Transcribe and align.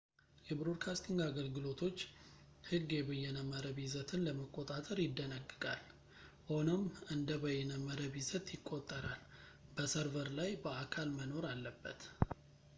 የብሮድካስቲንግ 0.45 1.19
አገልግሎቶች 1.25 1.97
ሕግ 2.69 2.87
የበይነመረብ 2.97 3.77
ይዘትን 3.83 4.23
ለመቆጣጠር 4.27 4.99
ይደነግጋል፣ 5.05 5.83
ሆኖም 6.49 6.83
እንደ 7.17 7.29
በይነመረብ 7.43 8.15
ይዘት 8.21 8.47
ይቆጠራል፣ 8.55 9.21
በሰርቨር 9.77 10.31
ላይ 10.41 10.51
በአካል 10.65 11.11
መኖር 11.21 11.45
አለበት 11.53 12.03